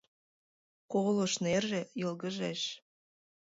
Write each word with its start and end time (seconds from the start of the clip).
Колош 0.91 1.33
нерже 1.43 1.81
йылгыжеш. 2.01 2.61